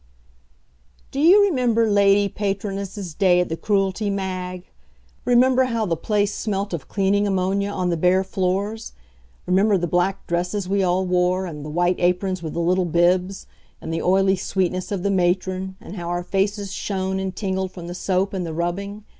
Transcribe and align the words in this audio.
V. 0.97 1.03
Do 1.11 1.19
you 1.19 1.43
remember 1.43 1.87
Lady 1.87 2.27
Patronesses' 2.27 3.13
Day 3.13 3.39
at 3.39 3.49
the 3.49 3.55
Cruelty, 3.55 4.09
Mag? 4.09 4.63
Remember 5.25 5.65
how 5.65 5.85
the 5.85 5.95
place 5.95 6.33
smelt 6.33 6.73
of 6.73 6.87
cleaning 6.87 7.27
ammonia 7.27 7.69
on 7.69 7.89
the 7.91 7.97
bare 7.97 8.23
floors? 8.23 8.93
Remember 9.45 9.77
the 9.77 9.85
black 9.85 10.25
dresses 10.25 10.67
we 10.67 10.81
all 10.81 11.05
wore, 11.05 11.45
and 11.45 11.63
the 11.63 11.69
white 11.69 11.99
aprons 11.99 12.41
with 12.41 12.53
the 12.53 12.59
little 12.61 12.85
bibs, 12.85 13.45
and 13.79 13.93
the 13.93 14.01
oily 14.01 14.35
sweetness 14.35 14.91
of 14.91 15.03
the 15.03 15.11
matron, 15.11 15.75
and 15.79 15.97
how 15.97 16.09
our 16.09 16.23
faces 16.23 16.71
shone 16.73 17.19
and 17.19 17.35
tingled 17.35 17.71
from 17.71 17.85
the 17.85 17.93
soap 17.93 18.33
and 18.33 18.43
the 18.43 18.53
rubbing? 18.55 19.03